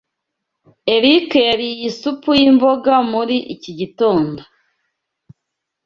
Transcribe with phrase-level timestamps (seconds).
[0.95, 4.41] Eric yariye isupu yimboga muri iki gitondo.